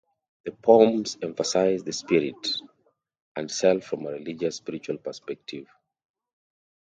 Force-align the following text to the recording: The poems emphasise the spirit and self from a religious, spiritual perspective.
The 0.45 0.51
poems 0.51 1.19
emphasise 1.21 1.83
the 1.83 1.93
spirit 1.93 2.47
and 3.35 3.51
self 3.51 3.83
from 3.83 4.07
a 4.07 4.13
religious, 4.13 4.55
spiritual 4.55 4.97
perspective. 4.97 5.67